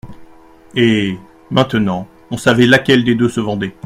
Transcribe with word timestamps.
Et, 0.73 1.15
maintenant, 1.51 2.07
on 2.31 2.37
savait 2.37 2.65
laquelle 2.65 3.03
des 3.03 3.13
deux 3.13 3.29
se 3.29 3.39
vendait. 3.39 3.75